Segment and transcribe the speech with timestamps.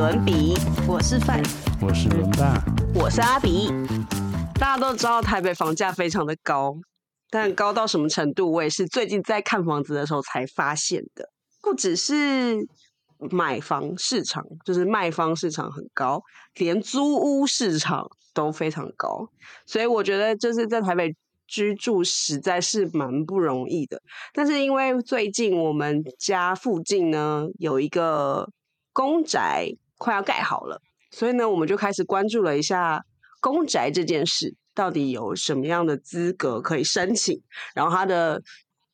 [0.00, 0.54] 伦比，
[0.88, 1.42] 我是范，
[1.78, 2.54] 我是伦爸，
[2.94, 3.68] 我是阿比。
[4.58, 6.74] 大家都知道台北房价非常的高，
[7.28, 11.28] 但高到什么程度，我也是最近在看房子的时候才发现的。
[11.60, 12.66] 不只是
[13.30, 16.22] 买房市场，就是卖方市场很高，
[16.54, 19.28] 连租屋市场都非常高。
[19.66, 21.14] 所以我觉得就是在台北
[21.46, 24.00] 居住实在是蛮不容易的。
[24.32, 28.50] 但是因为最近我们家附近呢有一个
[28.94, 29.68] 公宅
[30.00, 30.80] 快要盖好了，
[31.12, 33.04] 所以呢我们就开始关注了一下。
[33.42, 37.40] 公宅这件事到底有什么样的资格可以申请？
[37.74, 38.42] 然后它的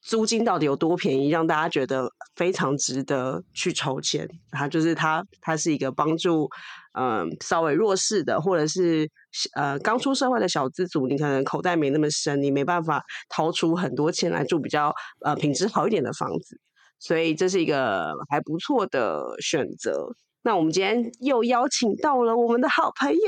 [0.00, 4.28] 租金到底有多便宜，让大家觉得非常值得去筹钱？
[4.52, 6.48] 它就是它，它是一个帮助
[6.96, 9.10] 嗯稍微弱势的，或者是
[9.56, 16.56] 呃刚出社会的小资族，你可能口袋没那么深，你没办法掏出很多钱来住比较呃品质好一点的房子，
[17.00, 20.06] 所以这是一个还不错的选择。
[20.46, 23.18] 那我们今天又邀请到了我们的好朋友，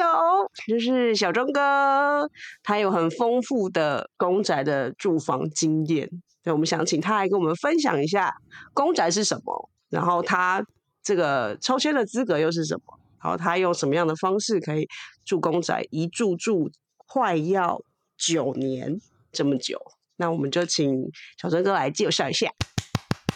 [0.68, 2.30] 就是小钟哥，
[2.62, 6.08] 他有很丰富的公宅的住房经验，
[6.44, 8.32] 所以我们想请他来跟我们分享一下
[8.72, 10.64] 公宅是什么，然后他
[11.02, 14.86] 这个抽签的资格又是什么，然后他用什么样的方式可以
[15.24, 17.82] 住公宅，一住住快要
[18.16, 18.96] 九年
[19.32, 19.76] 这么久，
[20.18, 21.10] 那我们就请
[21.42, 22.48] 小钟哥来介绍一下。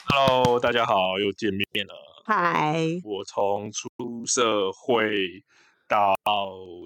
[0.06, 2.11] Hello，大家好，又见面了。
[2.24, 3.88] 嗨，我从出
[4.26, 5.44] 社会
[5.88, 6.14] 到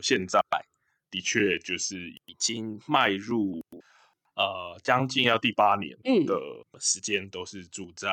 [0.03, 0.41] 现在，
[1.11, 3.63] 的确就是已经迈入
[4.35, 6.35] 呃将近要第八年的
[6.81, 8.07] 时间，都是住在。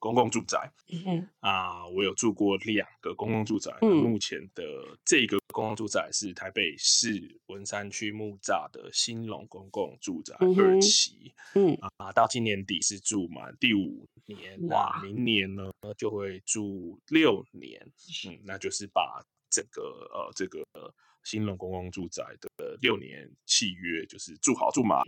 [0.00, 3.70] 公共住宅，嗯啊，我有住过两个公共住宅。
[3.82, 4.64] 嗯，目前的
[5.04, 11.32] 这个公共住宅是台北市文山区木栅的新隆公共住宅二期。
[11.54, 17.80] 嗯啊，到今年底是住满第五年，哇，明年呢就会住六年。
[18.26, 19.82] 嗯，那就是把整个
[20.14, 20.64] 呃这个
[21.24, 25.02] 新隆公共住宅的六年契约就是住好住满。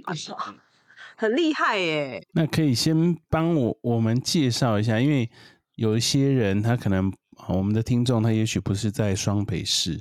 [1.16, 2.26] 很厉害耶！
[2.32, 5.30] 那可以先帮我我们介绍一下，因为
[5.76, 7.12] 有一些人他可能
[7.48, 10.00] 我们的听众他也许不是在双北市，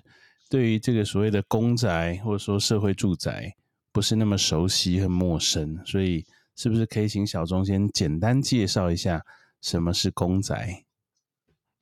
[0.50, 3.54] 对于这个所谓的公宅或者说社会住宅
[3.92, 6.26] 不是那么熟悉和陌生，所以
[6.56, 9.24] 是不是可以请小钟先简单介绍一下
[9.62, 10.84] 什么是公宅？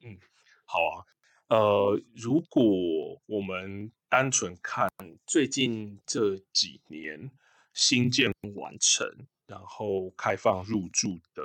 [0.04, 0.18] 嗯，
[0.66, 1.06] 好啊。
[1.50, 2.64] 呃，如果
[3.26, 4.88] 我们单纯看
[5.26, 7.32] 最近这几年。
[7.74, 9.08] 新建完成，
[9.48, 11.44] 然后开放入住的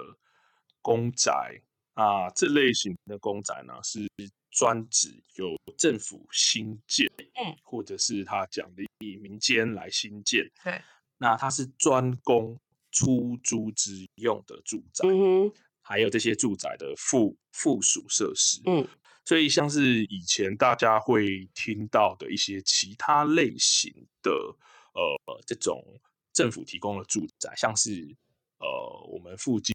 [0.80, 1.60] 公宅。
[1.94, 4.04] 啊，这类型的公宅呢，是
[4.50, 10.82] 专指由政府新建，嗯，或者是他奖励民间来新建，对，
[11.18, 12.58] 那它是专供
[12.90, 15.20] 出租之用的住宅，嗯
[15.50, 15.52] 哼，
[15.82, 18.84] 还有这些住宅的附附属设施，嗯，
[19.24, 24.32] 所以像是以前大家会听到的一些其他类型的，
[24.94, 25.80] 呃，这种。
[26.34, 28.14] 政府提供的住宅，像是
[28.58, 28.66] 呃，
[29.08, 29.74] 我们附近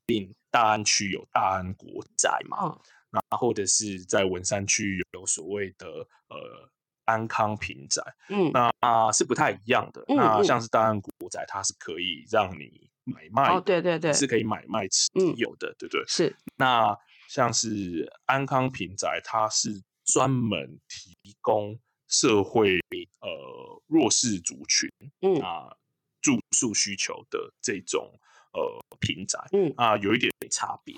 [0.52, 2.78] 大安区有大安国宅嘛，
[3.10, 5.88] 那或者是在文山区有所谓的
[6.28, 6.70] 呃
[7.06, 10.04] 安康平宅，嗯，那是不太一样的。
[10.08, 16.04] 那像是大安国宅，它是可以让你买卖，哦，对对对，是可以买卖持有的，对不对？
[16.08, 16.36] 是。
[16.58, 16.98] 那
[17.28, 22.80] 像是安康平宅，它是专门提供社会
[23.22, 24.90] 呃弱势族群，
[25.22, 25.76] 嗯啊。
[26.22, 28.12] 住宿需求的这种
[28.54, 30.96] 呃平宅，嗯啊，有一点差别。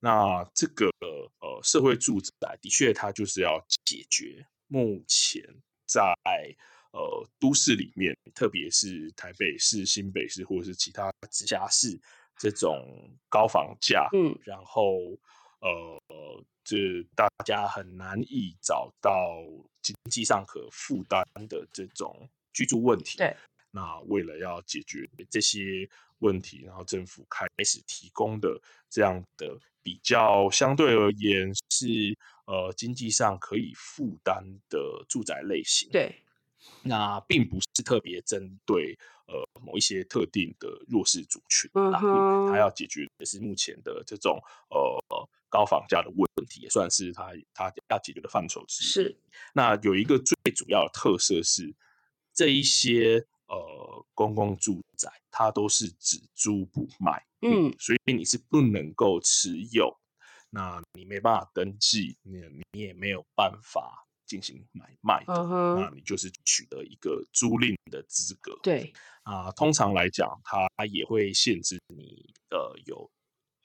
[0.00, 0.88] 那这个
[1.40, 5.42] 呃社会住宅的确，它就是要解决目前
[5.86, 6.14] 在
[6.92, 12.00] 呃都市里面，特别是台北市、新北市或者是其他直辖市
[12.36, 15.18] 这种高房价，嗯，然后
[15.60, 16.00] 呃
[16.62, 16.76] 这
[17.16, 19.42] 大家很难以找到
[19.82, 23.36] 经济上可负担的这种居住问题，对。
[23.70, 25.88] 那为了要解决这些
[26.20, 31.86] 问题，然后政府开始提供的这样的比较相对而言是
[32.46, 35.88] 呃经济上可以负担的住宅类型。
[35.92, 36.22] 对，
[36.82, 41.70] 那并不是特别针对呃某一些特定的弱势族群。
[41.74, 48.86] 嗯哼，它要解决的是目前的这种呃高房价的问题，也算是它它要解决的范畴之一。
[48.86, 49.16] 是，
[49.52, 51.72] 那有一个最主要的特色是
[52.32, 53.26] 这一些。
[53.48, 59.96] 呃，公共住宅它都是只租不卖，嗯，所以你是不能够持有，
[60.50, 62.42] 那你没办法登记，你
[62.72, 65.32] 你也没有办法进行买卖的，
[65.80, 68.58] 那你就是取得一个租赁的资格。
[68.62, 68.92] 对。
[69.22, 73.10] 啊，通常来讲，它也会限制你呃有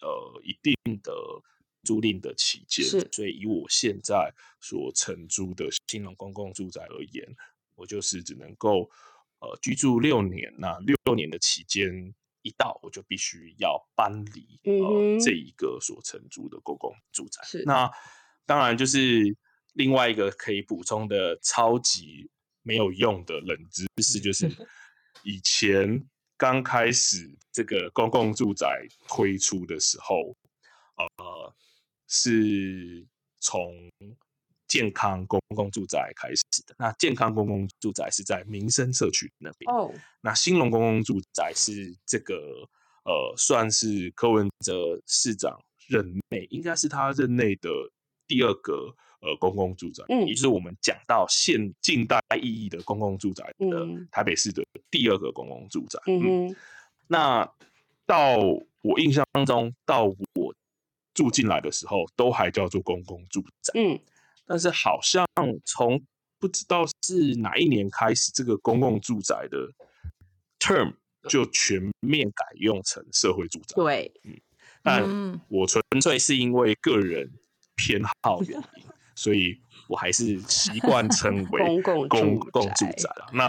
[0.01, 1.13] 呃一定的
[1.83, 3.07] 租赁的期间，是。
[3.11, 7.35] 所以以我现在所承租的新隆公共住宅而言，
[7.75, 8.89] 我就是只能够
[9.43, 14.59] 呃居住六年，那六年的期间一到，我就必须要搬离
[15.23, 17.41] 这一个所承租的公共住宅。
[17.43, 17.89] 是那
[18.45, 19.23] 当然就是
[19.73, 22.29] 另外一个可以补充的超级
[22.61, 24.49] 没有用的冷知识，就是
[25.23, 26.05] 以前
[26.37, 30.35] 刚开始这个公共住宅推出的时候，
[30.95, 31.55] 呃，
[32.07, 33.05] 是
[33.39, 33.89] 从
[34.73, 36.73] 健康公共住宅开始的。
[36.79, 42.33] 那健康公共住宅是在民生社区那边，哦，那兴隆公共住宅是这个
[43.05, 47.69] 呃，算是柯文哲市长任内，应该是他任内的
[48.27, 50.25] 第二个呃公共住宅，嗯。
[50.25, 54.07] 也就是我们讲到现近代意义的公共住宅的嗯。
[54.11, 55.99] 台北市的第二个公共住宅。
[56.07, 56.55] 嗯哼，
[57.05, 57.47] 那
[58.07, 58.37] 到
[58.81, 60.55] 我印象当中，到我
[61.13, 63.71] 住进来的时候，都还叫做公共住宅。
[63.75, 63.99] 嗯，
[64.45, 65.25] 但是好像
[65.65, 66.01] 从
[66.39, 69.57] 不知道是哪一年开始，这个公共住宅的
[70.59, 70.93] term
[71.29, 73.75] 就全面改用成社会住宅。
[73.75, 74.39] 对，嗯
[74.83, 77.31] 但嗯我纯粹是因为个人
[77.75, 78.83] 偏好原因，
[79.15, 79.57] 所以
[79.87, 83.09] 我还是习惯称为公共公住共住宅。
[83.31, 83.47] 那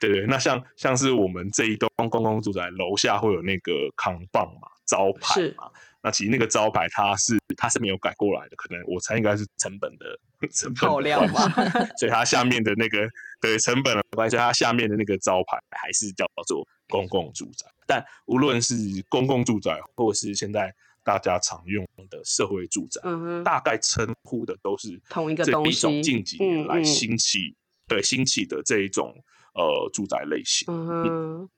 [0.00, 5.70] 对对，那像像是我们这一栋公共住宅楼下会有那个扛棒嘛、招牌是嘛。
[6.02, 10.18] 那其实那个招牌它是它是没有改过来的，可能我猜应该是成本的
[10.52, 12.98] 成本的考量关系吧， 所以它下面的那个
[13.40, 17.66] 对成本的关系，所以它下面的那个招牌还是叫做公共住宅。
[17.86, 18.74] 但无论是
[19.08, 20.72] 公共住宅，或是现在
[21.02, 27.56] 大家常用的社会住宅，嗯，大概称呼的都是同一个这一东西种近几年来嗯嗯兴起、
[27.88, 29.12] 对兴起的这一种
[29.54, 30.66] 呃住宅类型。
[30.72, 31.48] 嗯，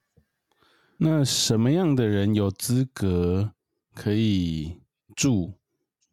[0.96, 3.52] 那什么样的人有资格
[3.94, 4.81] 可以
[5.14, 5.52] 住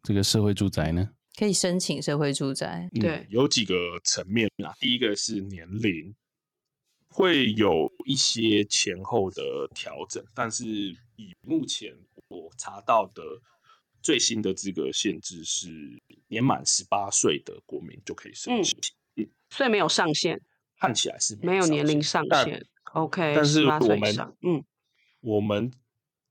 [0.02, 1.08] 这个社会住宅呢？
[1.36, 2.88] 可以申请社会住宅。
[2.94, 3.74] 嗯对有几个
[4.04, 4.74] 层面啊。
[4.80, 6.14] 第一个是年龄，
[7.08, 10.66] 会有一些前后的调整，但是
[11.16, 11.96] 以目前
[12.28, 13.22] 我查到的
[14.02, 15.68] 最新的资格限制是
[16.28, 18.76] 年满十八岁的国民就可以申嗯请。
[19.50, 20.40] 所以没有上限，
[20.78, 24.64] 看起来是没有年龄上但限，OK，但是我们嗯，
[25.20, 25.70] 我们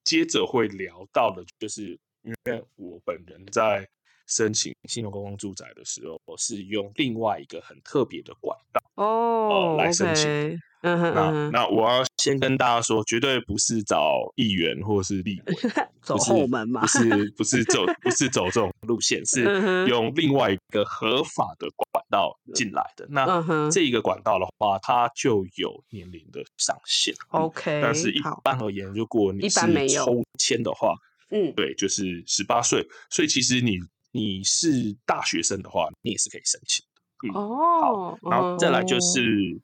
[0.03, 3.87] 接着会聊到的，就是因为我本人在
[4.29, 8.81] 申请新农公共住宅的时候，我是用另外一个很特别的管道。
[8.95, 15.55] 哦来申请嗯哼那那我要先跟大家说，绝对不是找议员或是立委，
[16.01, 19.43] 走后门嘛不是不是走不是走这种路线， 是
[19.87, 23.05] 用另外一个合法的管道进来的。
[23.09, 27.13] 那这一个管道的话，它就有年龄的上限。
[27.33, 29.59] 嗯 OK，但是一般而言，如果你是
[29.89, 30.93] 抽签的话，
[31.31, 33.77] 嗯，对，就是十八岁，所以其实你
[34.11, 37.01] 你是大学生的话，你也是可以申请的。
[37.27, 39.61] 嗯，哦，然后再来就哦是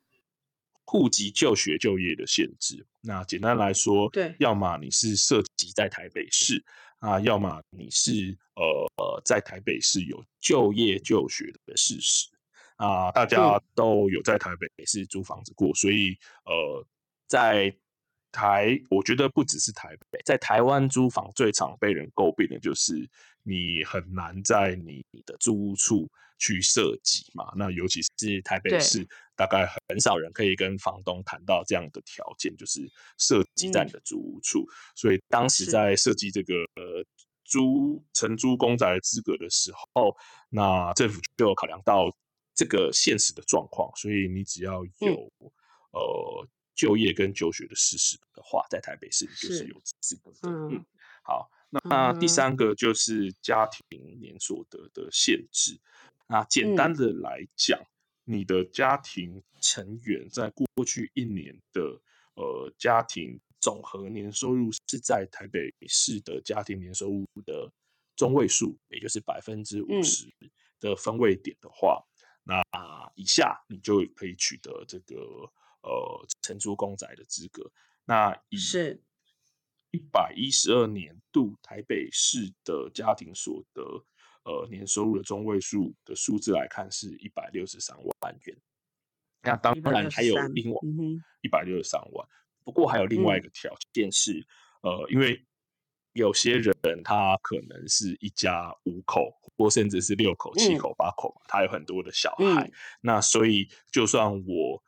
[0.85, 2.85] 户籍就学就业的限制。
[3.01, 6.63] 那简单来说，对要么你是涉及在台北市
[6.99, 8.63] 啊，要么你是呃
[8.97, 12.27] 呃在台北市有就业就学的事实
[12.75, 16.85] 啊，大家嗯都有在台北市租房子过，所以呃
[17.27, 17.75] 在。
[18.37, 23.09] 台，我觉得不只是台北，在台湾租房最常被人诟病的就是
[23.45, 27.53] 你很难在你的租屋处去设计嘛。
[27.55, 32.81] 那尤其是台北市，大概很少人可以跟房东谈到这样的条件，就是
[33.17, 34.67] 设计在你的租屋处。
[34.95, 37.05] 所以当时在设计这个呃
[37.43, 40.17] 租承租公宅的资格的时候，
[40.49, 42.11] 那政府就有考量到
[42.55, 45.31] 这个现实的状况，所以你只要有、
[45.91, 50.37] 呃就业跟就学的事实的话，在台北市你就是是有资格的。
[50.43, 50.85] 嗯嗯，
[51.23, 51.49] 好，
[51.83, 55.79] 那第嗯三个就是家庭年所得的限制。
[56.27, 57.79] 那简单嗯的来讲，
[58.23, 62.01] 你的家庭成员在过去一年的
[62.35, 67.71] 呃家庭总和年收入是在台北市的家庭年收入的
[68.15, 70.27] 中位数，也就是百分之五嗯十
[70.79, 72.03] 的分位点的话，
[72.43, 72.63] 那
[73.15, 75.15] 以下你就可以取得这个
[75.81, 77.71] 呃承租公宅的资格。
[78.05, 79.01] 那以是
[79.95, 83.81] 一百一十二年度台北市的家庭所得
[84.43, 88.57] 呃年收入的中位数的数字来看，是一百六十三万元。
[89.41, 90.79] 那当然还有另外
[91.41, 92.27] 一百六十三万，
[92.65, 94.45] 不过还有另外一个条件是，
[94.81, 95.45] 呃，因为
[96.11, 96.73] 有些人
[97.03, 100.77] 他可能是一家五口，或甚至是六口、七嗯。
[100.77, 102.55] 口、八口嘛，他有很多的小嗯。
[102.55, 102.71] 孩，
[103.01, 104.83] 那所以就算我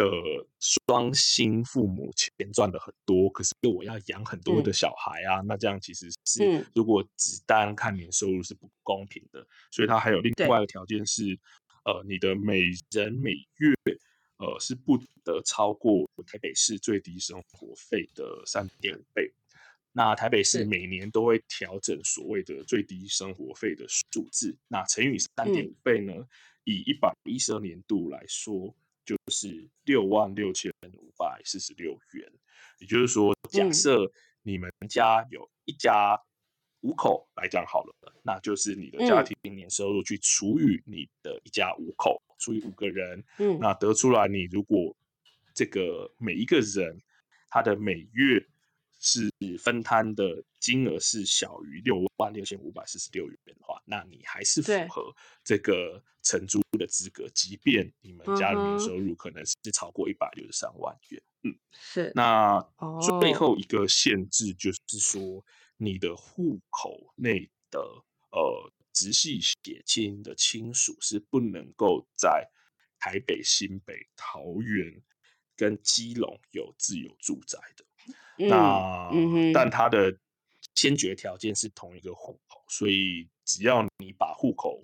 [0.00, 11.38] 的双薪父母钱赚的很多，可是我要养很多的小孩啊，那这样其实是如果只单看年收入是不公平的，所以它还有另外的条件是，
[11.84, 13.74] 呃，你的每人每月
[14.38, 19.30] 呃是不得超过台北市最低生活费的三点五倍。
[19.92, 26.14] 那台北市每年都会调整所谓的最低生活费的数字，那乘以三点五倍呢？
[26.64, 32.32] 以一百一十二年度来说，就是六万六千五百四十六元。
[32.78, 34.10] 也就是说，假设
[34.42, 36.18] 你们家有一家
[36.80, 44.96] 五口来讲好了，那就是你的家庭年收入去除以你的一家五口，除以五个人，嗯，那得出来，你如果
[45.54, 47.02] 这个每一个人
[47.50, 48.42] 他的每月
[49.02, 61.22] 是分摊的金额是小于六万六千五百四十六元的话，那你还是符合这个承租的资格，即便你们家的年收入可能是超过一百六十三万元。
[61.44, 62.12] 嗯，是。
[62.14, 62.60] 那
[63.20, 65.42] 最后一个限制就是说，
[65.78, 67.80] 你的户口内的
[68.32, 72.46] 呃直系血亲的亲属是不能够在
[72.98, 75.02] 台北、新北、桃园
[75.56, 77.86] 跟基隆有自有住宅的。
[78.36, 79.10] 那，
[79.52, 80.16] 但它的
[80.74, 84.82] 先决条件是同一个户口，所以只要你把户口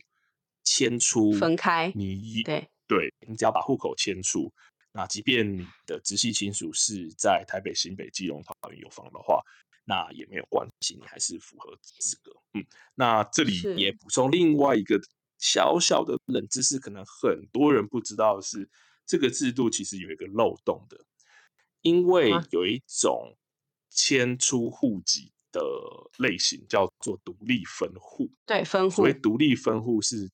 [0.65, 2.69] 迁出，分开，你对。
[2.89, 4.49] 对，你只要把户口迁出，
[4.93, 9.43] 那即便你的直系亲属是在台北、新北、基隆、桃园有房的话，
[9.85, 12.31] 那也没有关系，你还是符合资格。
[12.55, 15.01] 嗯，那这里也补充另外一个
[15.37, 18.71] 小小的冷知识，可能很多人不知道是
[19.05, 20.97] 这个制度其实有一个漏洞的，
[21.87, 23.37] 因为有一种。
[23.99, 25.59] 迁出户籍的
[26.19, 28.31] 类型叫做独立分户。
[28.45, 28.97] 对，分户。
[28.97, 30.31] 所谓独立分户是，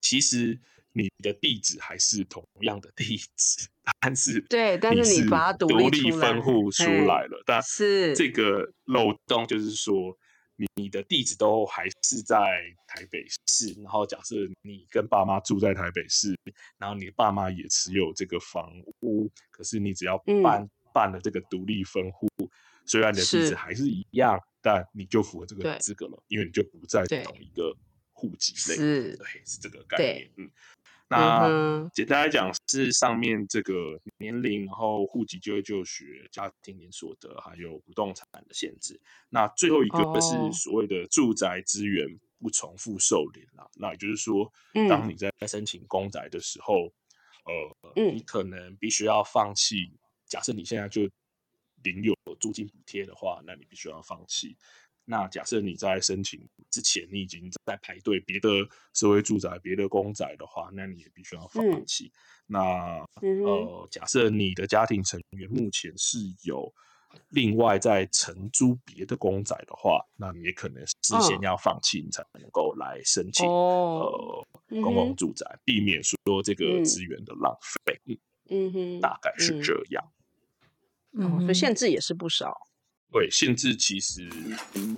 [0.00, 0.60] 其实
[0.90, 3.68] 你的地址还是同样的地址，
[4.00, 7.40] 但是对，但是你把它独立分户出来了。
[7.46, 10.18] 但是这个漏洞就是说，
[10.62, 12.36] 你你的地址都还是在
[12.86, 16.38] 台北市，然后假设你跟爸妈住在台北市，
[16.78, 22.28] 然后你爸妈也持有这个房屋，可是你只要办办了这个独立分户。
[22.86, 27.76] 虽然你的地址还是一样，但你就符合这个资格了，因为你就不在同一个
[28.12, 28.76] 户籍内。
[28.76, 30.30] 是，对，是这个概念。
[30.36, 30.48] 嗯，
[31.12, 38.98] 那简单来讲是上面这个年龄，然后户籍、就业、就学、家庭年所得，还有不动产的限制。
[39.28, 43.68] 那最后一个是所谓的住宅资源不重复受理啦。
[43.74, 44.50] 那也就是说，
[44.88, 46.92] 当你在申请公宅的时候，
[47.44, 49.92] 呃，你可能必须要放弃。
[50.26, 51.02] 假设你现在就
[51.82, 54.56] 领有租金补贴的话，那你必须要放弃。
[55.04, 56.40] 那假设你在申请
[56.70, 58.48] 之前，你已经在排队别的
[58.94, 62.12] 社会住宅、别的公宅的话，那你也必须要放弃。
[62.46, 66.72] 那呃，假设你的家庭成员目前是有
[67.30, 78.18] 另外在承租别的公宅的话，那你也可能事先要放弃，你才能够来申请呃公共住宅，避免说这个资源的浪费。
[78.50, 80.12] 嗯哼，大概是这样。
[81.12, 82.56] 嗯，所以限制也是不少。
[83.12, 84.26] 对，限制其实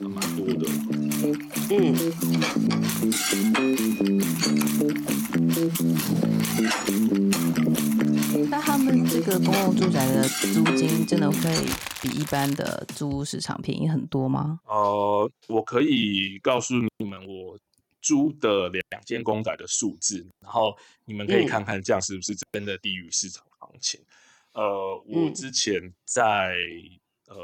[0.00, 0.66] 蛮多的。
[1.70, 1.94] 嗯。
[8.48, 11.38] 那他们这个公共住宅的租金真的会
[12.00, 14.60] 比一般的租屋市场便宜很多吗？
[14.66, 17.58] 呃，我可以告诉你们，我
[18.00, 24.00] 租的两间公宅的数字，然后你们可以看看这样是不是真的低于市场行情。
[24.52, 26.54] 呃，我之前在
[27.26, 27.36] 呃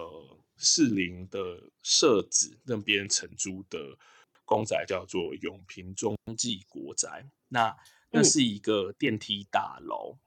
[0.61, 1.41] 士林的
[1.83, 3.97] 社子那边承租的
[4.45, 7.77] 公宅叫做永平中继国宅，那
[8.11, 10.19] 那是一个电梯大楼。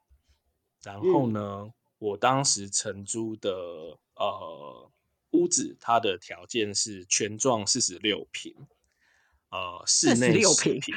[0.82, 3.52] 然后呢，我当时承租的
[4.16, 4.92] 呃
[5.32, 8.54] 屋子，它的条件是全幢四十六平，
[9.50, 10.96] 呃，室内十平，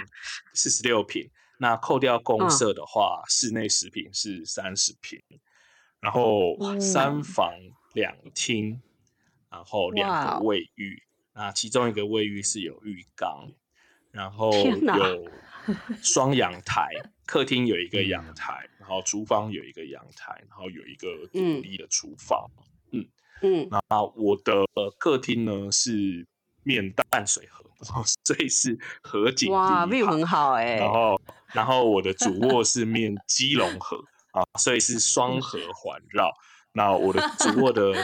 [0.55, 1.31] 四十六平。
[1.59, 5.23] 那扣掉公社的话，室内十平是三十平。
[5.99, 7.53] 然后三房
[7.95, 8.81] 两厅，
[9.57, 13.51] 然后两个卫浴，那其中一个卫浴是有浴缸，
[14.11, 15.31] 然后有
[16.03, 16.91] 双阳台，
[17.25, 22.51] 客厅有一个阳台，然后厨房有一个阳台，然后有一个独立的厨房。
[22.93, 23.09] 嗯
[23.41, 24.67] 嗯，那我的
[24.99, 26.27] 客厅呢是
[26.63, 27.65] 面淡水河，
[28.25, 30.77] 所以是河景，哇，view 很好哎。
[30.77, 31.21] 然后
[31.55, 34.05] 然后我的主卧是面基隆河。
[34.33, 36.31] 啊，所以是双河环绕。
[36.73, 37.95] 那我的主卧的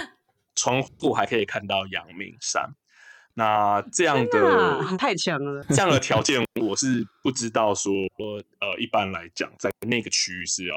[0.55, 2.75] 窗户还可以看到阳明山。
[3.35, 7.93] 那这样的 太强了，这样的条件我是不知道说，
[8.61, 10.75] 呃，一般来讲在那个区域是要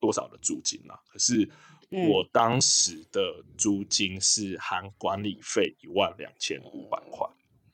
[0.00, 0.98] 多少的租金啊？
[1.08, 1.48] 可是
[1.90, 7.28] 我当时的租金是含管理费一万两千五百块。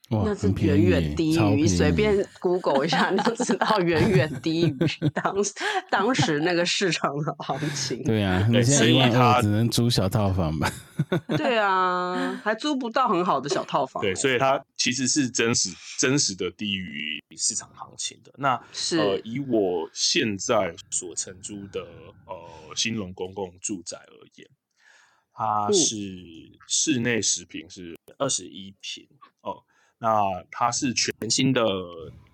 [0.08, 5.34] 那是远远低于随便 Google 一下，你 就知道远远低于当
[5.90, 8.04] 当时那个市场的行情。
[8.04, 10.70] 对啊，你现在一万二只能租小套房吧？
[11.36, 14.00] 对啊，还租不到很好的小套房。
[14.00, 18.32] 对，所以它其实是真实真实的低于市场行情的。
[18.36, 21.80] 那是呃，以我现在所承租的
[22.26, 22.36] 呃
[22.76, 24.48] 新隆公共住宅而言，
[25.34, 25.96] 它是
[26.68, 29.04] 室内十平是二十一平
[29.40, 29.64] 哦。
[29.98, 31.62] 那它是全新的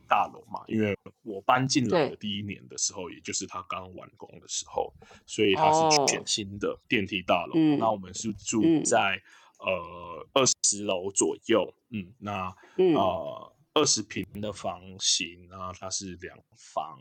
[0.08, 0.62] 大楼嘛？
[0.66, 4.92] 因为我搬进来的第一年的时候，也就是它刚完工的时候，
[5.26, 7.54] 所以它是全新的电梯大楼。
[7.78, 9.22] 那我们是住在
[9.58, 17.00] 呃二十楼左右，嗯，那呃二十平的房型啊，它是两房，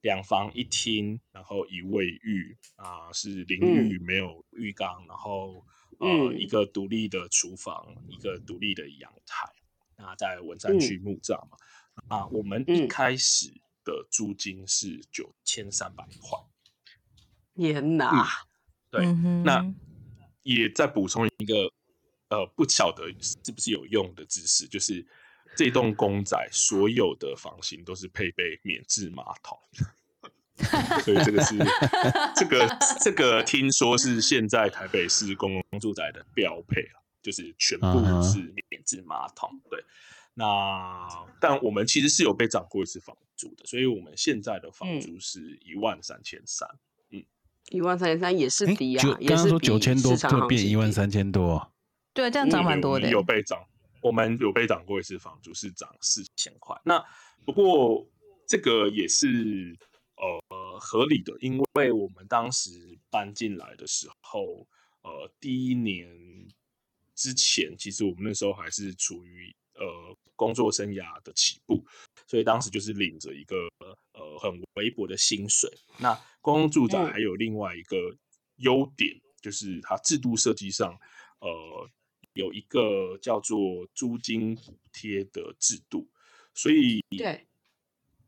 [0.00, 5.66] 两房一厅，然后一卫浴啊，是淋浴没有浴缸，然后
[5.98, 9.52] 呃一个独立的厨房，一个独立的阳台。
[10.02, 11.56] 那在文山区墓葬嘛，
[12.08, 13.46] 啊，我们一开始
[13.84, 16.38] 的租金是九千三百块。
[17.54, 18.28] 天哪！
[18.90, 19.06] 对，
[19.44, 19.64] 那
[20.42, 21.72] 也再补充一个，
[22.28, 25.06] 呃，不晓得是不是有用的知识，就是
[25.56, 29.58] 这栋公仔所有的房型都是配备免治马桶，
[31.04, 31.56] 所以这个是
[32.34, 37.01] 这个这个听说是现在台北市公共住宅的标配啊。
[37.22, 37.86] 就是全部
[38.22, 38.38] 是
[38.68, 39.82] 免治马桶，对。
[40.34, 41.06] 那
[41.40, 46.66] 但我们其实是有被涨过一次房租的，所以我们现在的房租是一万三千三。
[47.10, 47.22] 嗯，
[47.70, 51.72] 一万三千三也是低啊，刚刚说九千多就变一万三千多，
[52.14, 53.10] 对，这样涨蛮多的。
[53.10, 53.62] 有被涨，
[54.00, 56.74] 我们有被涨过一次房租是涨四千块。
[56.84, 57.04] 那
[57.44, 58.08] 不过
[58.48, 59.76] 这个也是
[60.16, 64.66] 呃合理的，因为我们当时搬进来的时候，
[65.02, 66.08] 呃，第一年。
[67.14, 71.84] 之前其实我们那时候还是处于呃工作生涯的起步，
[72.26, 73.56] 所以当时就是领着一个
[74.12, 75.70] 呃很微薄的薪水。
[75.98, 77.96] 那公共住宅还有另外一个
[78.56, 80.98] 优点，就是它制度设计上
[81.40, 81.90] 呃
[82.34, 86.08] 有一个叫做租金补贴的制度，
[86.54, 87.46] 所以对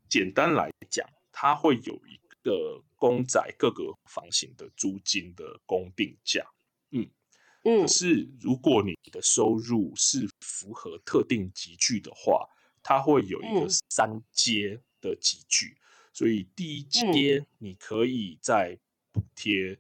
[0.09, 6.47] 简单来讲，它会有一个公仔各个房型的租金的公定价。
[7.65, 12.47] 可是，如果你的收入是符合特定集聚的话，
[12.83, 15.75] 它会有一个三阶的集聚，
[16.13, 18.79] 所以第一阶你可以再
[19.13, 19.79] 补贴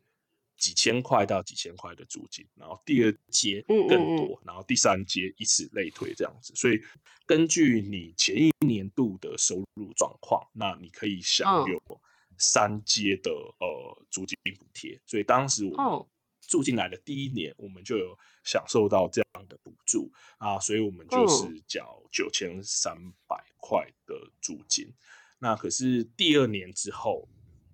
[0.56, 6.54] 几千块到几千块的租金，然后第二阶更多，然后第三阶以此类推这样子。
[6.56, 6.80] 所以
[7.26, 12.00] 根据你前一年度的收入状况，那你可以享有
[12.38, 14.98] 三阶的呃租金补贴。
[15.04, 16.08] 所以当时我。
[16.54, 24.94] 住进来的第一年，我们就有享受到这样的补助啊，所以我们就是缴九千三百块的租金。
[25.40, 27.28] 那可是第二年之后，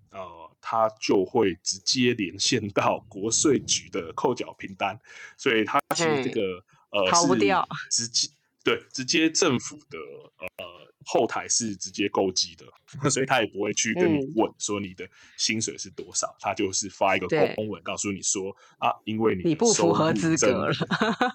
[0.09, 4.99] 呃，他就会直接连线到国税局的扣缴凭单，
[5.37, 8.29] 所以他其实这个呃逃不掉，直接
[8.63, 9.97] 对直接政府的
[10.37, 10.91] 呃。
[11.03, 12.63] 后台是直接购机的，
[13.09, 20.71] 所以他也不会去跟你问说你的薪水是多少，他就是发一个公文告诉你说啊，因为你不符合资格了，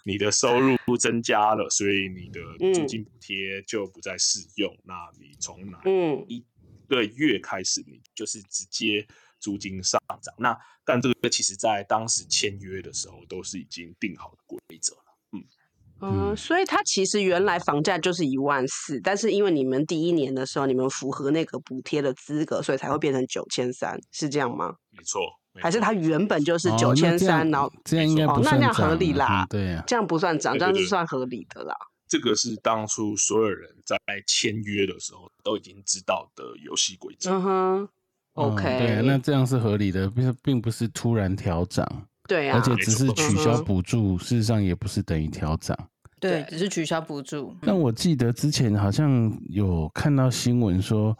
[0.06, 2.40] 你的收入增加了，所以你的
[2.72, 4.72] 租金补贴就不再适用。
[4.84, 5.82] 那你从哪
[6.28, 6.44] 一
[6.86, 9.04] 个月开始，你就是直接
[9.40, 10.32] 租金上涨？
[10.38, 15.05] 那但这个其实在当时签约的时候都是已经定好的规则了。
[16.00, 24.74] 嗯，所以它其实原来房价就是一万四，但是因为你们第一年的时候你们符合那个补贴的资格，所以才会变成九千三，是这样吗？
[24.90, 25.22] 没错，
[25.54, 31.74] 还是它原本就是九千三，然后这样应该不那那样合理啦，对呀，这样不算涨，这样是算合理的啦。
[32.06, 37.30] 这个是当初所有人在签约的时候都已经知道的游戏规则。
[37.32, 37.88] 嗯哼
[38.34, 42.06] ，OK，对，那这样是合理的，并并不是突然调涨。
[42.26, 45.76] 对啊，而且只是取消补助，事实上也不是等于调涨。
[46.18, 47.54] 对，只是取消补助。
[47.60, 51.16] 那我记得之前好像有看到新闻说，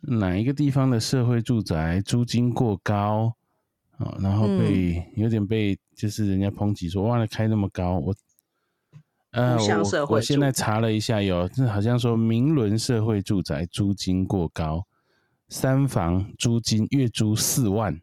[0.00, 3.32] 哪一个地方的社会住宅租金过高
[3.98, 8.14] 啊，然后被有点被就是人家抨击说，哇，开那么高，我
[9.32, 14.82] 呃，我我现在查了一下，有这好像说明伦社会住宅租金过高，
[15.50, 18.00] 三房租金月租四万。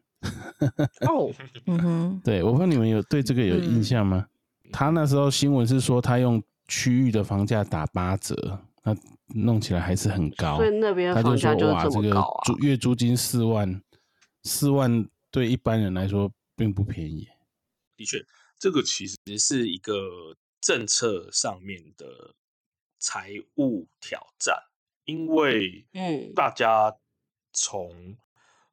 [1.08, 1.32] 哦，
[1.66, 4.26] 嗯哼，对我不知道你们有对这个有印象吗？
[4.72, 8.96] 他那时候新闻是说他用区域的房价打八折，那
[9.34, 10.56] 弄起来还是很高。
[10.56, 13.80] 所以那边他就说哇，这个租月租金四万，
[14.42, 17.28] 四万对一般人来说并不便宜。
[17.96, 18.24] 的确，
[18.58, 22.34] 这个其实是一个政策上面的
[22.98, 24.56] 财务挑战，
[25.04, 26.96] 因为嗯，大家
[27.52, 28.16] 从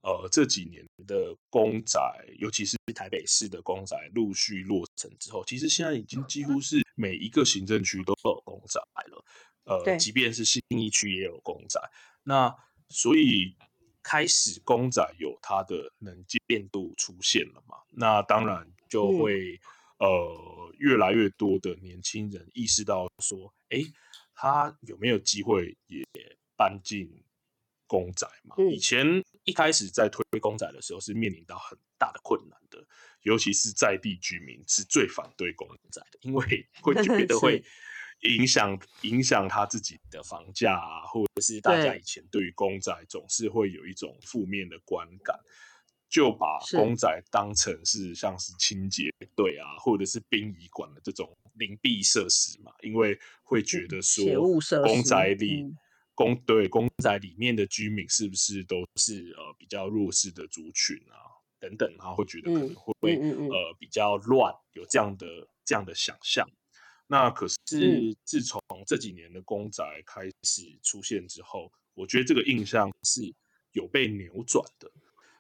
[0.04, 2.00] 呃这几年的公仔，
[2.38, 9.26] 尤其是台北市的公仔陆续落成之后，其实现在已经几乎是每一个行政区都有公仔了。
[9.66, 11.80] 呃，即便是新义区也有公仔，
[12.24, 12.54] 那
[12.90, 13.56] 所以
[14.04, 17.78] 开始公仔有它的能见度出现了嘛？
[17.90, 19.58] 那当然就会
[20.00, 23.80] 呃越来越多的年轻人意识到说，哎，
[24.36, 26.04] 他有没有机会也
[26.58, 27.10] 搬进
[27.88, 28.58] 公仔嘛？
[28.70, 32.86] 以前一开始在推公仔的时候是面临到很大的困难的，
[33.22, 37.64] 尤其是在地居民是最反对公仔的，因为 会觉得会。
[38.22, 45.38] 影响影响他自己的房价啊，或者是大家以前对于公仔总是会有一种负面的观感，
[46.08, 54.24] 就把公仔当成是像是清洁队啊，或者是殡仪馆的这种灵璧设施嘛，因为会觉得说
[54.86, 55.66] 公仔里
[56.16, 61.18] 公对公宅里面的居民是不是都是呃比较弱势的族群啊
[61.60, 65.26] 等等，然后会觉得可能会呃比较乱，有这样的
[65.66, 66.48] 这样的想象。
[67.08, 73.34] 那可是自从这几年的公宅开始出现之后，我觉得这个印象是
[73.72, 74.92] 有被扭转的。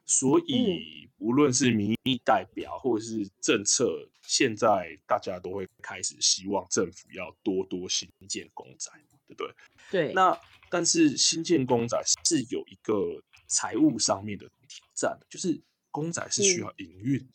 [0.05, 8.91] 所以无论是民意代表或者是政策，现在大家都会开始希望政府要多多新建公宅，
[9.33, 9.53] 对不
[9.91, 10.07] 对？
[10.07, 10.13] 对。
[10.13, 17.29] 那但是新建公仔是有一个财务上面的挑战，就是公仔是需要营运，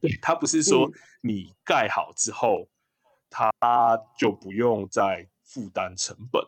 [0.00, 2.68] 对，它不是说你盖好之后。
[3.34, 3.50] 它
[4.18, 6.46] 就不用再负担成本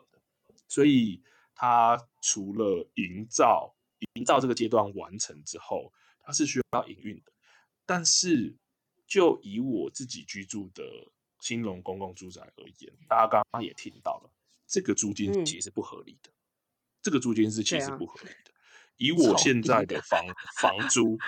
[0.68, 1.22] 所以
[1.54, 3.74] 它除了营造
[4.16, 7.32] 营造这个阶段完成之后，它是需要营运的。
[7.86, 8.54] 但是
[9.06, 10.84] 就以我自己居住的
[11.40, 14.30] 兴隆公共住宅而言，大家刚刚也听到了，
[14.66, 16.30] 这个租金其实不合理的，
[17.02, 18.52] 这个租金是其实不合理的。
[18.96, 20.24] 以我现在的房
[20.56, 21.18] 房租。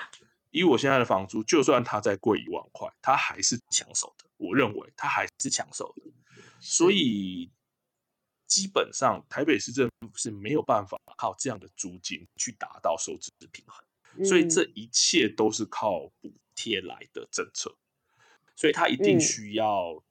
[0.52, 4.24] 以我现在的房租，就算它再贵一万块，它还是抢手的。
[4.38, 6.10] 我认为它还是抢手的，
[6.60, 7.50] 所以
[8.46, 17.76] 基本上台北市政府是没有办法靠这样的租金去达到收支平衡，所以这一切都是靠补贴来的政策，
[18.54, 20.02] 所以它一定需要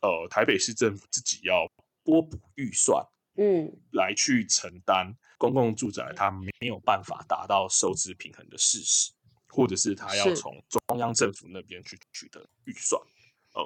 [0.00, 1.70] 呃台北市政府自己要
[2.08, 3.04] 拨补预算，
[3.36, 9.12] 嗯，来去承担公共住宅它没有办法达到收支平衡的事实。
[9.50, 13.00] 或者是他要从中央政府那边去取得预算，
[13.54, 13.64] 哦，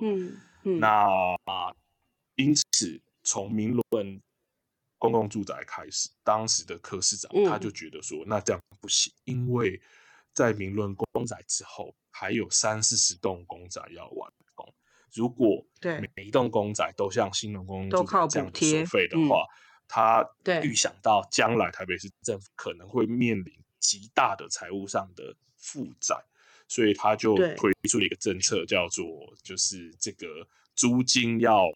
[0.62, 1.04] 那
[1.44, 1.74] 啊
[2.36, 4.22] 因此从明伦
[4.96, 9.82] 公共住宅开始，当时的柯市长他就觉得说，那这样不行，因为
[10.32, 14.41] 在明伦公宅之后，还有三四十栋公宅要完工，
[15.12, 19.46] 如果对每一栋公宅都像新农公都靠这样收费的话，
[19.86, 20.26] 他
[20.62, 25.36] 预想到将来台北市政府可能会面临极大的财务上的。
[25.64, 26.16] 负债，
[26.66, 29.06] 所以他就推出了一个政策，叫做
[29.44, 30.26] 就是这个
[30.74, 31.66] 租金要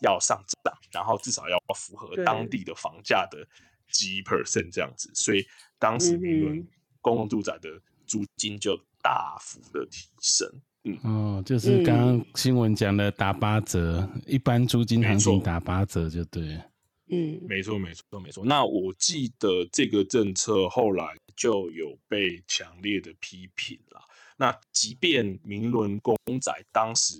[0.00, 3.46] 要上涨，然后至少要符合当地的房价的
[3.92, 5.10] 几 percent 这样子。
[5.14, 5.46] 所以
[5.78, 6.66] 当时民伦
[7.02, 7.68] 公共住宅的
[8.06, 10.48] 租金就大幅的提升。
[10.84, 16.60] 嗯，哦，就是刚刚新闻讲的打八折，一般租金行情打八折就对。
[17.08, 18.44] 嗯，没错，没错，没错。
[18.44, 24.00] 那我记得这个政策后来就有被强烈的批评了。
[24.36, 27.14] 那即便明伦公仔当时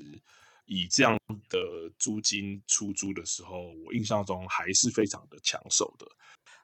[0.67, 1.59] 以这样的
[1.99, 6.07] 租金出租的时候，我印象中还是非常的抢手的。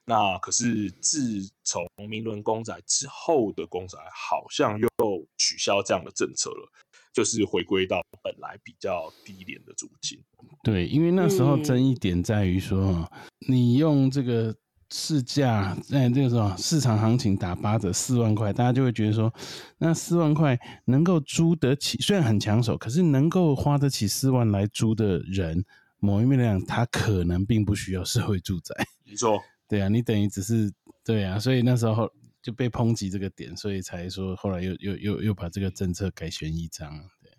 [0.05, 4.89] 那可是自从明伦公仔之后的公仔，好像又
[5.37, 6.73] 取消这样的政策了。
[7.13, 10.19] 就是回归到本来比较低廉的租金。
[10.63, 13.11] 对，因为那时候争议点在于说，
[13.49, 14.55] 你用这个
[14.91, 19.33] 市价，在这个时候市场行情打八折四万块，大家就会觉得说，
[19.79, 25.65] 那四万块能够租得起，虽然很抢手，可是能够花得起四万来租的人，
[25.99, 28.75] 某一面来讲，他可能并不需要社会住宅。
[29.05, 30.73] 没错， 对啊，你等于只是
[31.05, 32.11] 对啊，所以那时候。
[32.43, 36.91] 就被抨击这个点，所以才说后来又又又又把这个政策改弦易张。
[37.23, 37.33] 对，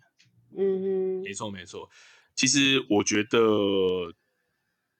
[0.56, 1.88] 嗯，没错没错。
[2.34, 3.38] 其实我觉得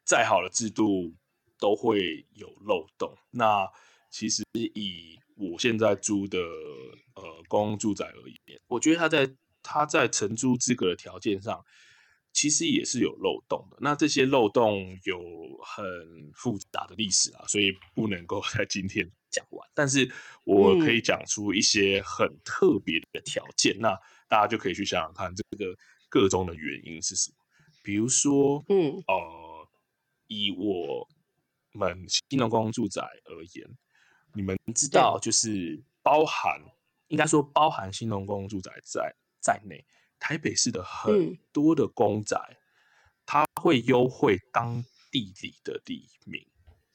[0.05, 1.15] 再好的制度
[1.59, 3.17] 都会有漏洞。
[3.31, 3.67] 那
[4.11, 11.65] 其实以我现在租的呃公共住宅而言，我觉得他在他在承租资格的条件上，
[12.33, 13.77] 其实也是有漏洞的。
[13.81, 15.21] 那这些漏洞有
[15.63, 15.85] 很
[16.35, 19.69] 复杂的历史啊，所以不能够 在今天讲完。
[19.75, 20.11] 但是
[20.45, 23.95] 我可以讲出一些很特别的条件，那
[24.29, 25.77] 大家就可以去想想看，这个
[26.09, 27.37] 个中的原因是什么。
[27.83, 29.69] 比如说，嗯，呃，
[30.29, 31.07] 以我
[31.73, 33.69] 们新农工住宅而言，
[34.33, 36.61] 你们知道，就是包含，
[37.09, 39.85] 应该说包含新农工住宅在在内。
[40.23, 42.39] 台北市的很多的公宅，
[43.27, 44.81] 它会优惠当
[45.11, 46.47] 地里的地名，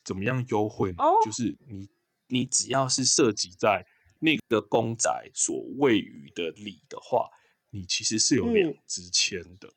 [0.06, 1.04] 怎么样优惠呢？
[1.26, 1.90] 就是你
[2.28, 3.86] 你只要是涉及在
[4.20, 7.30] 那个公仔所位于的里的话，
[7.70, 9.74] 你其实是有两支签的，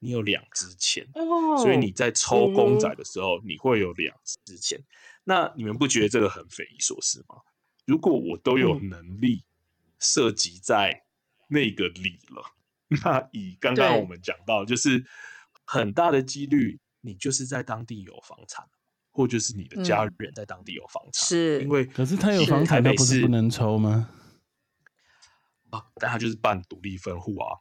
[0.00, 1.06] 你有两支签，
[1.62, 4.82] 所以你在抽公仔的时候，你会有两支签。
[5.22, 7.36] 那你们不觉得这个很匪夷所思吗？
[7.84, 9.44] 如果我都有能力
[10.00, 11.04] 涉及在
[11.46, 12.55] 那个里了。
[13.04, 15.04] 那以刚刚我们讲到，就是
[15.64, 18.64] 很大的几率，你就是在当地有房产，
[19.10, 24.10] 或就是你的家人在当地有房产，是因为可是他有房产，他不是不能抽吗？
[25.70, 27.58] 啊，但他就是办独立分户啊，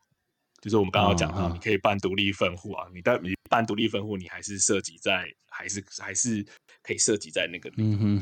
[0.61, 6.45] 就是我们刚刚讲到，你可以办独立分户啊，你但你办独立分户，你还是涉及在，还是还是
[6.83, 7.77] 可以涉及在那个里，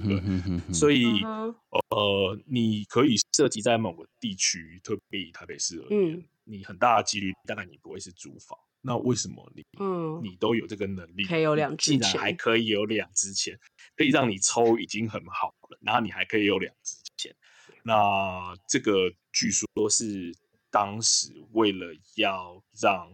[0.07, 6.23] 对，所以呃，你可以涉及在某个地区，特别以台北市而言。
[6.45, 8.57] 你很大的几率，当然你不会是租房。
[8.81, 13.57] 那为什么你，嗯，你都有这个能力，可以有两支钱，还可以有两支钱，
[13.95, 15.79] 可以让你抽，已经很好了。
[15.81, 17.35] 然后你还可以有两支钱。
[17.83, 20.35] 那这个据说是
[20.69, 23.07] 当时为了要让，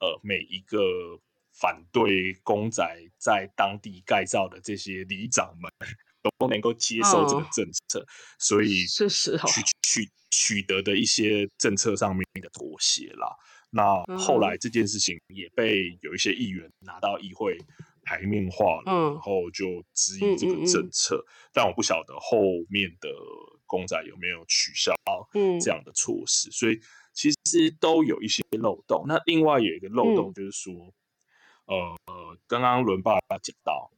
[0.00, 0.78] 呃，每一个
[1.52, 2.84] 反对公仔
[3.18, 5.70] 在当地盖造的这些里长们。
[6.38, 8.06] 都能够接受这个政策，
[8.38, 13.28] 所以是是取取取得的一些政策上面的妥协啦。
[13.70, 17.56] 那后来这件事情也被有一些议员拿到议会
[18.02, 21.24] 台面化了，然后就质疑这个政策。
[21.52, 23.08] 但我不晓得后面的
[23.66, 24.92] 公仔有没有取消
[25.60, 26.80] 这样的措施，所以
[27.12, 29.04] 其实都有一些漏洞。
[29.06, 30.92] 那另外有一个漏洞就是说，
[31.66, 31.96] 呃，
[32.48, 33.92] 刚刚伦爸讲到。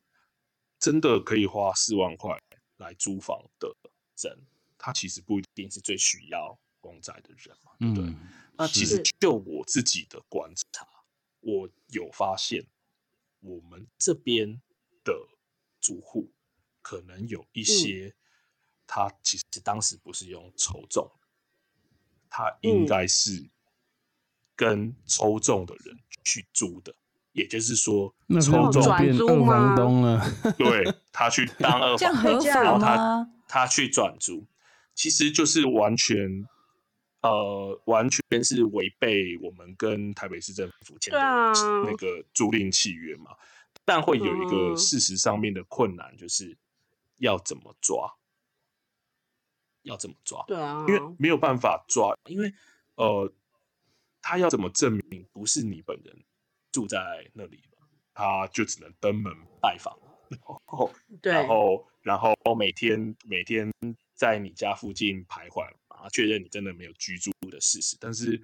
[0.80, 2.38] 真的可以花四万块
[2.76, 3.74] 来租房的
[4.20, 4.38] 人，
[4.84, 8.14] 他其实不一定是最需要公仔的人嘛，对不对？
[8.58, 10.86] 那其实就我自己的观察，
[11.40, 12.66] 我有发现，
[13.40, 14.60] 我们这边
[15.02, 15.14] 的
[15.80, 16.30] 住户
[16.82, 18.14] 可能有一些，
[18.86, 21.10] 他其实当时不是用抽中，
[22.28, 23.48] 他应该是
[24.54, 26.94] 跟抽中的人去租的。
[27.32, 30.22] 也就是说，抽中变二房东了。
[30.58, 34.46] 对他去当二房东，然后他他去转租，
[34.94, 36.48] 其实就是完全
[37.22, 43.36] 呃，完全是违背我们跟台北市政府签的那个租赁契约嘛。
[43.84, 46.56] 但会有一个事实上面的困难，就是
[47.16, 48.14] 要怎么抓？
[49.82, 50.42] 要怎么抓？
[50.46, 52.52] 对啊，因为没有办法抓，因为
[52.94, 53.30] 呃，
[54.22, 56.24] 他要怎么证明不是你本人？
[56.72, 59.96] 住在那里了，他就只能登门拜访，
[60.28, 63.70] 然后，然后，然后每天每天
[64.14, 67.96] 在你家附近徘徊啊，确认你真的没有居住的事实。
[68.00, 68.40] 但是，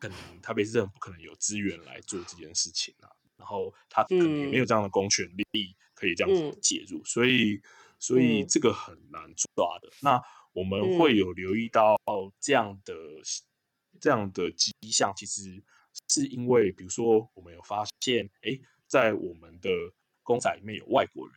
[0.00, 7.60] 可能台北市政府不可能有资源来做这件事情啊，然后他可能也没有这样的公权力可以这样子介入，所以，
[7.98, 9.22] 所以这个很难
[9.54, 9.90] 抓的。
[10.00, 11.96] 那我们会有留意到
[12.40, 12.94] 这样的
[14.00, 15.62] 这样的迹象，其实。
[16.08, 19.68] 是因为，比如说，我们有发现，哎，在我们的
[20.22, 21.36] 公仔里面有外国人，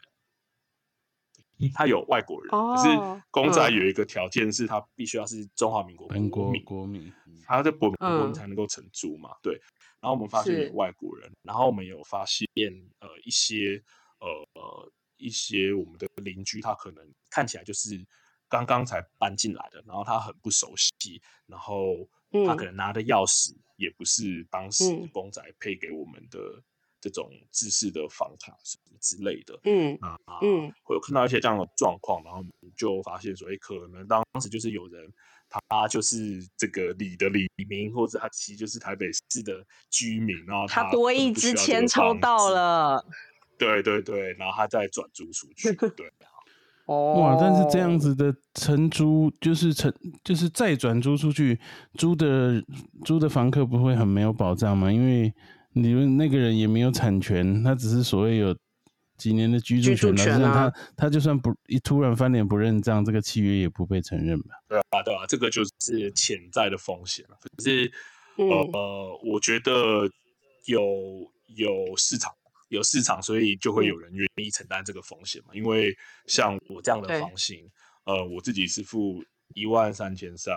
[1.73, 7.13] 他有外国人，可是公仔有一个条件是，他必须要是中华民国国民，国民，
[7.45, 9.53] 他在国国民才能够承租嘛，对。
[9.99, 12.45] 然后我们发现有外国人，然后我们有发现，
[12.99, 13.81] 呃，一些，
[14.19, 18.05] 呃，一些我们的邻居，他可能看起来就是
[18.47, 22.07] 刚刚才搬进来的，然后他很不熟悉，然后
[22.45, 23.55] 他可能拿的钥匙。
[23.77, 26.39] 也不是当时公仔配给我们的
[27.09, 32.43] 这种制式的房卡什么之类的，嗯啊，嗯，会有看到一些这样的状况，然后
[32.75, 35.07] 就发现说，哎，可能当时就是有人，
[35.47, 43.05] 他就是这个李的李明，或者他其实就是台北市的居民，然后他多一支签抽到了，
[43.59, 46.11] 对对对，然后他再转租出去， 对。
[46.87, 47.37] 哦哇！
[47.39, 49.91] 但是这样子的承租，就是承，
[50.23, 51.59] 就是再转租出去，
[51.95, 52.63] 租的
[53.03, 54.91] 租的房客不会很没有保障吗？
[54.91, 55.33] 因为
[55.77, 58.57] 你们那个人也没有产权，他只是所谓有
[59.17, 64.55] 几年的居住权，他他就算不一突然翻脸不认账，这个契约也不被承认吧？
[64.69, 67.37] 对啊，对啊，这个就是潜在的风险了。
[67.41, 67.91] 可是
[68.37, 70.09] 呃，我觉得
[70.65, 70.81] 有
[71.57, 72.31] 有市场，
[72.69, 75.53] 有市场，所以就会有人愿意承担这个风险嘛。
[75.53, 75.93] 因为
[76.25, 77.69] 像我这样的房型，
[78.05, 79.21] 呃，我自己是付
[79.53, 80.55] 一万三千三，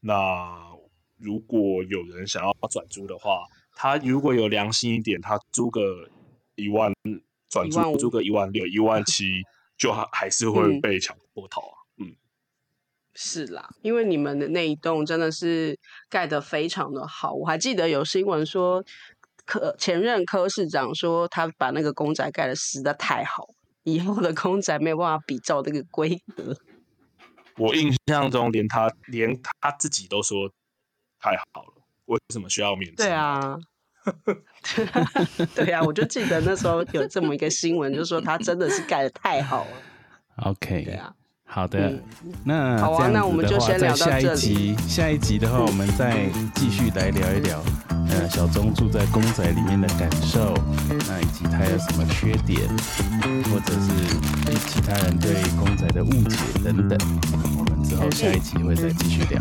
[0.00, 0.58] 那
[1.18, 3.44] 如果有人想要转租的话，
[3.76, 6.10] 他如果有良心一点，他租个
[6.56, 6.92] 一万，
[7.48, 9.42] 转租租个一万六、一万七，
[9.78, 11.76] 就还还是会被抢破头啊。
[11.98, 12.16] 嗯，
[13.14, 18.84] 是啦，因为你们的那一栋真的是盖得非常的好，我还记得有新闻说。
[19.44, 23.46] 科前任科市长说，他把那个公仔盖的实在太好，
[23.84, 26.52] 以后的公仔没有办法比照这个规格。
[27.56, 30.50] 我印象中，连他连他自己都说
[31.20, 31.75] 太好了，
[32.06, 32.94] 为什么需要免？
[32.94, 33.56] 对啊，
[35.54, 39.70] 对啊，我就记得那时候有这么一个新闻，就说他真的是盖的太好了。
[40.44, 41.12] OK，对啊。
[41.48, 42.02] 好的，
[42.44, 44.76] 那好啊，那我们就先聊到这里。
[44.88, 47.62] 下一集的话，我们再继续来聊一聊，
[48.10, 50.52] 呃，小钟住在公仔里面的感受，
[51.06, 52.68] 那以及他有什么缺点，
[53.44, 56.98] 或者是其他人对公仔的误解等等。
[57.90, 59.40] 然后下一集会再继续聊。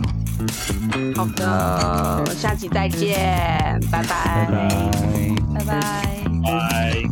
[1.15, 3.91] 好的我们下期再见拜。
[3.91, 4.45] 拜拜。
[5.53, 5.79] 拜拜。
[6.43, 7.03] 拜。